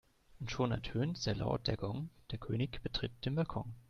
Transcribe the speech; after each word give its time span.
Und 0.39 0.49
schon 0.49 0.71
ertönt 0.71 1.19
sehr 1.19 1.35
laut 1.35 1.67
der 1.67 1.77
Gong, 1.77 2.09
der 2.31 2.39
König 2.39 2.81
betritt 2.81 3.11
den 3.23 3.35
Balkon. 3.35 3.71